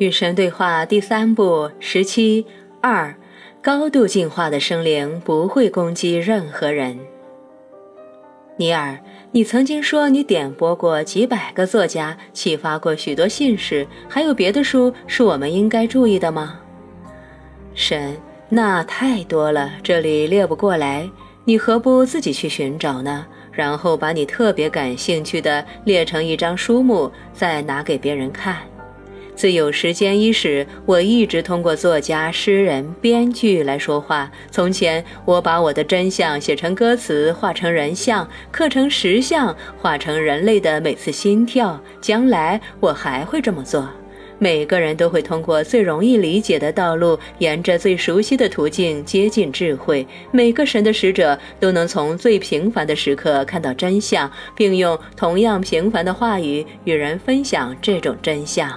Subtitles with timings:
[0.00, 2.46] 与神对话第三部十七
[2.80, 3.14] 二，
[3.60, 6.98] 高度进化的生灵不会攻击任何人。
[8.56, 8.98] 尼尔，
[9.32, 16.58] 你曾经说你点播过几百个作家，启发过许多信士，还有别的书是我们应该注意的吗？
[17.74, 18.16] 神，
[18.48, 21.06] 那太多了，这里列不过来。
[21.44, 23.26] 你何不自己去寻找呢？
[23.52, 28.56] 然后把你特别感兴趣的列成一张书目，再拿给别人看。
[29.40, 34.30] 自有时间伊始，我一直通过作家、诗人、编剧来说话。
[34.50, 41.80] 从前，我把我的真相写成歌词，画成人像，刻成石像，画成人类的每次心跳。
[42.02, 43.88] 将来，我还会这么做。
[44.38, 50.06] 每个人都会通过最容易理解的道路，沿着最熟悉的途径接近智慧。
[50.30, 58.70] 每个神的使者都能从最平凡的时刻看到真相，并用同样平凡的话语与人分享这种真相。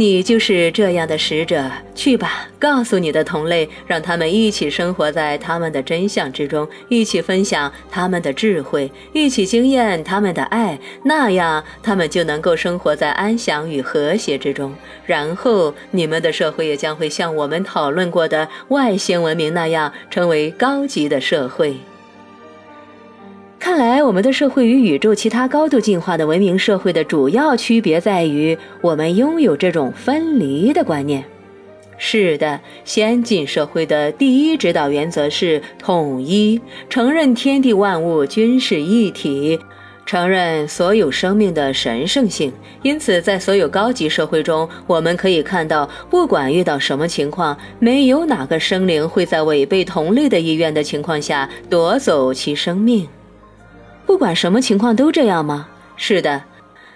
[0.00, 14.74] 你就是这样的使者，去吧，告诉你的同类，让他们一起生活在他们的真相之中，一起分享他们的智慧，一起经验他们的爱，那样他们就能够生活在安详与和谐之中。
[15.04, 21.76] 然后，你们的社会也将会像我们讨论过的外星文明那样，成为高级的社会。
[23.70, 31.24] 看来，我们的社会与宇宙其他高度进化的文明社会的主要区别在于，我们拥有这种分离的观念。
[31.96, 39.56] 是的，先进社会的第一指导原则是统一，承认天地万物均是一体，
[40.04, 42.52] 承认所有生命的神圣性。
[42.82, 53.06] 因此，在所有高级社会中，我们可以看到，不管遇到什么情况，没有哪个生灵会在违背同类的意愿的情况下夺走其生命。
[54.10, 55.68] 不管什么情况都这样吗？
[55.96, 56.42] 是的，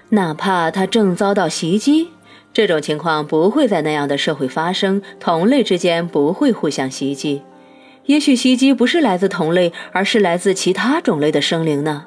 [0.08, 2.08] 哪怕他正遭到袭击，
[2.52, 5.00] 这种情况不会在那样的社会发生。
[5.20, 7.42] 同类之间不会互相袭击。
[8.06, 12.06] 也许袭击不是来自同类，而是来自其他种类的生灵呢？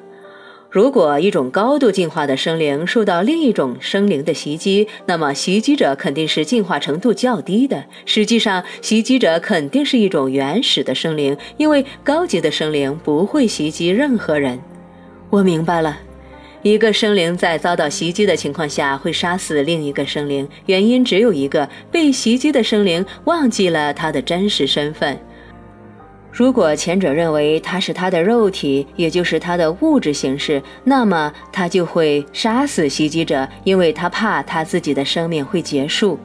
[0.68, 7.82] 如果一种高度进化的生灵受到另一种生灵的袭击，那么袭击者肯定是进化程度较低的。
[8.04, 14.60] 实际上，袭击者肯定是一种原始的生灵，因为高级的生灵不会袭击任何人。
[15.30, 15.98] 我明白了，
[16.62, 25.18] 一个生灵在遭到袭击的情况下会杀死另一个生灵，原因只有一个：被袭击的生灵忘记了他的真实身份。
[26.32, 36.18] 如果前者认为他是他的肉体，也就是他的物质形式，那么他就会杀死袭击者，因为他怕他自己的生命会结束。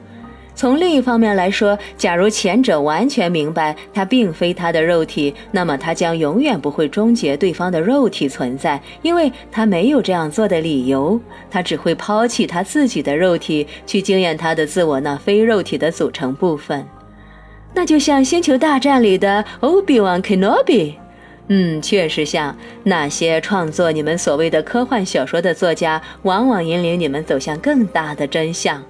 [0.56, 11.20] 从另一方面来说，假如前者完全明白他并非他的肉体，那么他将永远不会终结对方的肉体存在，因为他没有这样做的理由。
[11.50, 16.86] 他只会抛弃他自己的肉体，去经验他的自我那非肉体的组成部分。
[17.74, 20.94] 那就像《星球大战》里的 Obi-Wan Kenobi，
[21.48, 28.80] 嗯，确实像那些创作你们所谓的科幻小说的作家，往往引领你们走向更大的真相。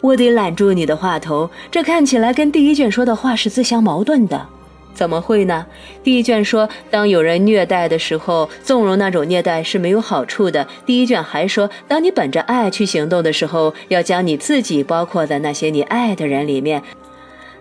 [0.00, 4.46] 我得揽住你的话头，这看起来跟第一卷说的话是自相矛盾的，
[4.94, 5.66] 怎么会呢？
[6.04, 10.66] 第一卷说，当有人虐待的时候，纵容那种虐待是没有好处的。
[10.84, 16.82] 第一卷还说，当你本着爱去行动的时候，要将你自己包括在那些你爱的人里面。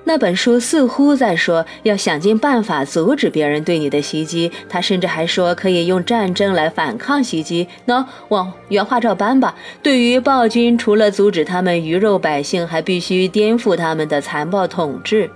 [0.05, 4.51] 那本书似乎在说，要想尽办法阻止别人对你的袭击。
[4.69, 7.67] 他甚至还说，可以用战争来反抗袭击。
[7.87, 9.55] 喏，往原话照搬吧。
[9.81, 15.29] 对于暴君，除了阻止他们鱼肉百姓，还必须颠覆他们的残暴统治。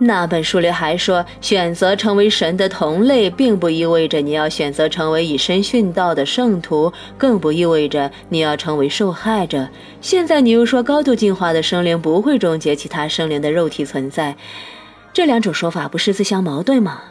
[0.00, 9.68] 那本书里还说，选择成为神的同类，并不意味着你要选择成为以身殉道的圣徒，更不意味着你要成为受害者。
[10.00, 14.36] 现在你又说高度进化的生灵不会终结其他生灵的肉体存在，
[15.12, 17.02] 这两种说法不是自相矛盾吗？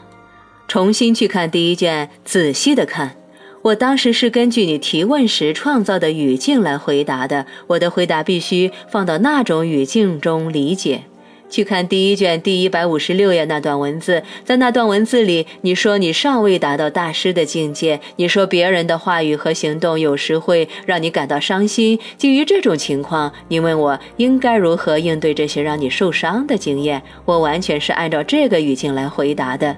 [0.70, 3.18] 重新去看第一卷，仔细的看。
[3.64, 11.04] 我当时是根据你提问时创造的语境来回答的，我的回答必须放到那种语境中理解。
[11.50, 18.00] 去看第一卷第一百五十六页那段文字，在那段文字里，你说你尚未达到大师的境界。
[18.18, 22.00] 你说别人的话语和行动有时会让你感到伤心。
[22.18, 29.76] 基于这种情况，你问我应该如何应对这些让你受伤的经验，我完全是按照这个语境来回答的。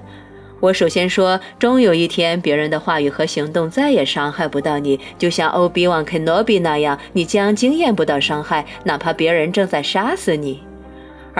[0.60, 10.69] 我首先说，终有一天，别人的话语和行动再也伤害不到你，就像欧比旺肯诺比那样，你将经验不到伤害，哪怕别人正在杀死你。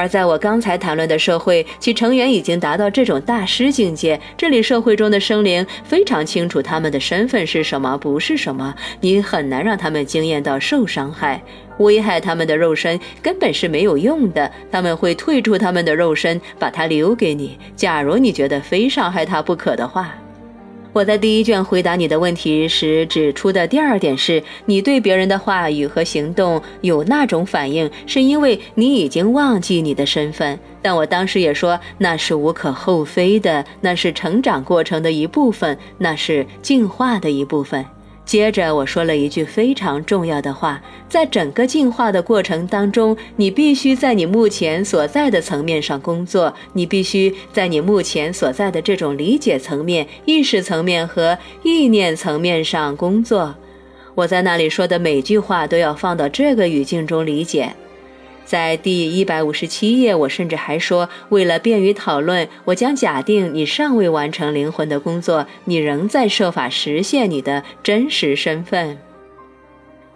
[0.00, 4.18] 而在我刚才谈论的社会，其成员已经达到这种大师境界。
[4.34, 8.74] 这里社会中的生灵非常清楚他们的身份是什么，不是什么。
[9.02, 11.42] 你很难让他们惊艳到受伤害，
[11.76, 14.50] 危害他们的肉身根本是没有用的。
[14.72, 17.58] 他们会退出他们的肉身，把它留给你。
[17.76, 20.14] 假如你觉得非伤害他不可的话。
[20.92, 30.58] 我在第一卷回答你的问题时指出的第二点是，你对别人的话语和行动有那种反应，是因为你已经忘记你的身份。
[30.82, 37.86] 但我当时也说，那是无可厚非的，那是成长过程的一部分，那是进化的一部分。
[38.30, 53.56] 接着我说了一句非常重要的话，在整个进化的过程当中，你必须在你目前所在的层面上工作，你必须在你目前所在的这种理解层面、意识层面和意念层面上工作。
[54.14, 57.74] 我在那里说的每句话都要放到这个语境中理解。
[58.44, 68.98] 在第一百五十七页，我甚至还说，为了便于讨论，我将假定你尚未完成灵魂的工作，你仍在设法实现你的真实身份。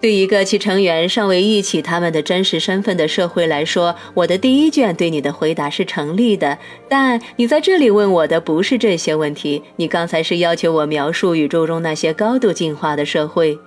[0.01, 6.59] 对一个其成员尚未忆起他们的真实身份的社会来说，我的第一卷对你的回答是成立的。
[6.91, 13.59] 但你在这里问我的不是这些问题，你刚才是要求我描述宇宙中那些高度进化的社会。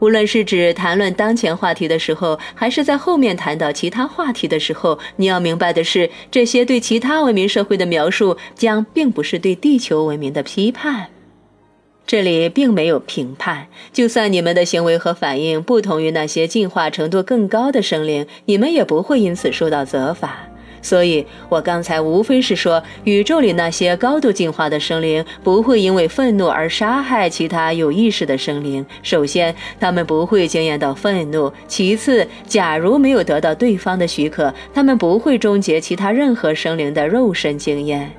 [0.00, 11.08] 无论是指谈论当前话题的时候，还是在后面谈到其他话题的时候，你要明白的是，这些对其他文明社会的描述将并不是对地球文明的批判。
[12.06, 20.48] 这里并没有评判，就算你们的行为和反应不同于那些进化程度更高的生灵，你们也不会因此受到责罚。
[20.84, 28.84] 所以，我刚才无非是说，宇宙里那些高度进化的生灵不会因为愤怒而杀害其他有意识的生灵。
[29.02, 38.12] 首先，他们不会经验到愤怒；其次，假如没有得到对方的许可，他们不会终结其他任何生灵的肉身经验。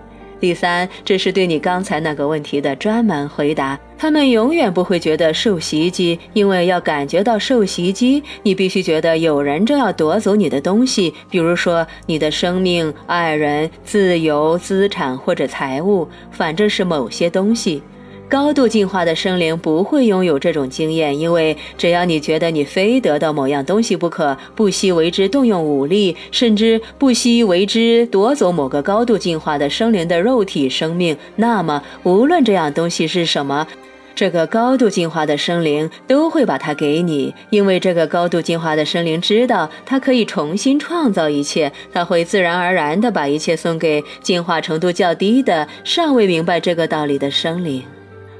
[0.45, 3.79] 第三，这是对你刚才那个问题的专门回答。
[3.97, 17.81] 他们永远不会觉得受袭击，因为要感觉到受袭击，你必须觉得有人正要夺走你的东西，比如说你的生命、爱人、自由、资产或者财物，反正是某些东西。
[18.27, 33.67] 高度进化的生灵不会拥有这种经验，因为只要你觉得你非得到某样东西不可，不惜为之动用武力，甚至不惜为之夺走某个高度进化的生灵的肉体生命，那么无论这样东西是什么，
[34.15, 47.83] 这个高度进化的生灵都会把它给你，因为这个高度进化的生灵知道它可以重新创造一切，它会自然而然地把一切送给进化程度较低的、尚未明白这个道理的生灵。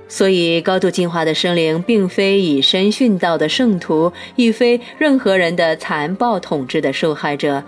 [0.08, 7.64] 所以，高度进化的生灵并非以身殉道的圣徒，亦非任何人的残暴统治的受害者。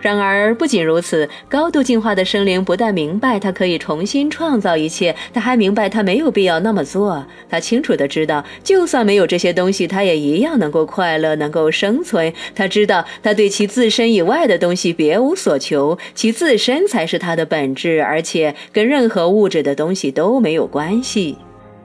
[0.00, 7.26] 然而，不仅如此，高度进化的生灵不但明白他可以重新创造一切，他还明白他没有必要那么做。
[7.50, 12.32] 他清楚地知道，就算没有这些东西，他也一样能够快乐，能够生存。
[12.54, 21.36] 他知道，他对其自身以外的东西别无所求，其自身才是他的本质，而且跟任何物质的东西都没有关系。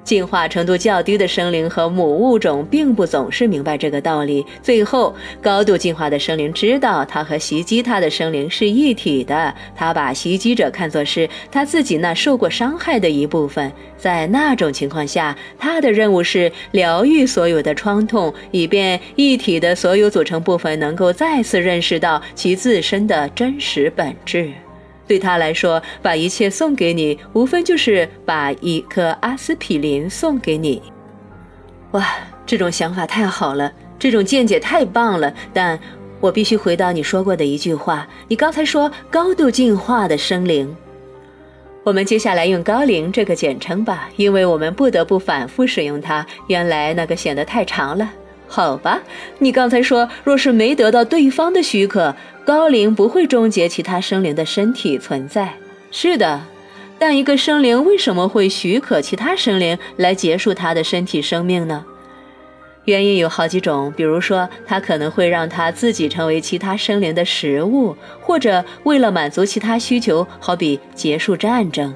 [0.06, 4.46] 进化程度较低的生灵和母物种并不总是明白这个道理。
[4.62, 9.54] 最后，高度进化的生灵知道，他和袭击他的生灵是一体的。
[9.76, 13.70] 他把袭击者看作是他自己那受过伤害的一部分。
[13.98, 24.52] 在那种情况下，他的任务是疗愈所有的创痛，以便一体的所有组成部分能够再次认识到其自身的真实本质。
[25.08, 30.82] 对他来说，把一切送给你，无非就是把一颗阿司匹林送给你。
[31.92, 32.06] 哇，
[32.46, 35.34] 这种想法太好了，这种见解太棒了。
[35.54, 35.80] 但
[36.20, 40.76] 我必须回到你说过的一句话：你刚才说高度进化的生灵。
[41.84, 46.26] 我们接下来用高龄这个简称吧，因为我们不得不反复使用它。
[46.48, 48.10] 原来那个显得太长了。
[48.56, 49.02] 好吧，
[49.40, 55.56] 你刚才说，若是没得到对方的许可，高龄不会终结其他生灵的身体存在。
[55.92, 56.40] 是的，
[56.98, 61.84] 但一个生灵为什么会许可其他生灵来结束他的身体生命呢？
[62.86, 71.94] 原因有好几种，比如说，他可能会让他自己成为其他生灵的食物，或者为了满足其他需求，好比结束战争。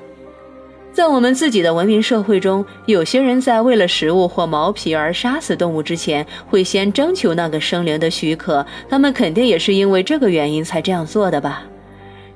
[0.91, 8.65] 在我们自己的文明社会中，有些人在为了食物或毛皮而杀死动物之前，会先征求那个生灵的许可。
[8.89, 11.63] 他们肯定也是因为这个原因才这样做的吧？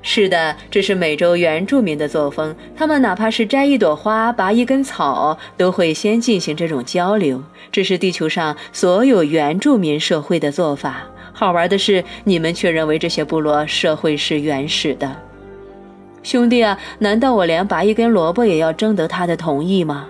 [0.00, 2.54] 是的，这是美洲原住民的作风。
[2.76, 7.42] 他们哪怕是摘一朵花、拔一根草，都会先进行这种交流。
[7.72, 11.02] 这是地球上所有原住民社会的做法。
[11.32, 15.33] 好玩的是，你们却认为这些部落社会是原始的。
[16.24, 20.06] 兄弟啊，难道我连拔一根萝卜也要征得他的同意吗？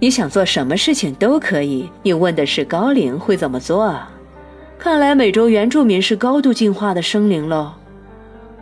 [0.00, 1.90] 你想做什么事情都可以。
[2.02, 4.10] 你问的是高龄会怎么做啊？
[4.78, 7.74] 看来美洲原住民是高度进化的生灵喽。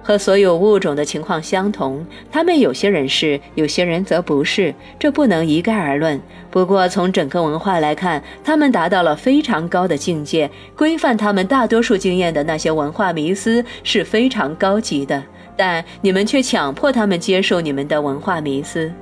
[0.02, 6.20] 和所有物种的情况相同，他们有些人是，有些人则不是，这不能一概而论。
[6.50, 15.22] 不过从整个文化来看，他们达到了非常高的境界，规范他们大多数经验的那些文化迷思是非常高级的，
[15.56, 18.92] 但你们却强迫他们接受你们的文化迷思。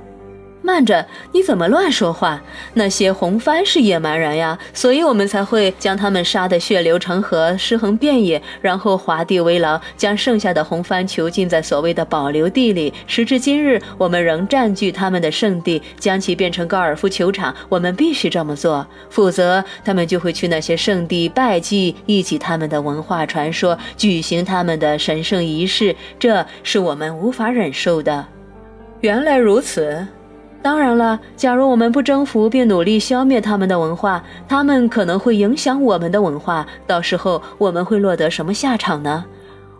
[0.63, 2.39] 慢着，你怎么乱说话？
[2.75, 12.93] 那些红帆是野蛮人呀，所以我们才会将他们杀得血流成河、尸横遍野，然后划地为牢，将剩下的红帆囚禁在所谓的保留地里。
[13.07, 17.55] 时至今日，我们仍占据他们的圣地，将其变成高尔夫球场。
[17.67, 25.95] 我们必须这么做，否则他们就会去那些圣地拜祭，忆起他们的文化传说，举行他们的神圣仪式。
[26.19, 28.27] 这是我们无法忍受的。
[29.01, 30.05] 原来如此。
[30.61, 36.65] 当然了，假如我们不征服并努力消灭他们的文化，他们可能会影响我们的文化。
[36.85, 39.25] 到时候我们会落得什么下场呢？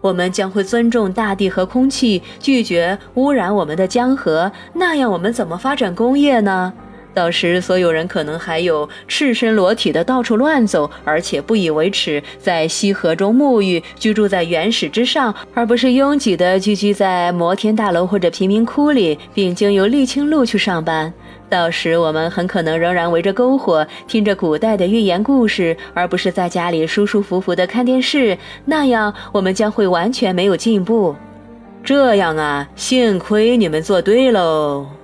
[0.01, 4.51] 我们将会尊重大地和空气，拒绝污染我们的江河。
[4.73, 6.73] 那样我们怎么发展工业呢？
[7.13, 21.13] 到时，所有人可能还有赤身裸体的到处乱走，而且不以为耻，在溪河中沐浴，居住在原始之上，而不是拥挤的聚居在摩天大楼或者贫民窟里，并经由沥青路去上班。
[21.49, 28.37] 到时，我们很可能仍然围着篝火，听着古代的寓言故事，而不是在家里舒舒服服的看电视。
[28.63, 31.13] 那样，我们将会完全没有进步。
[31.83, 35.00] 这样啊，幸亏你们做对喽。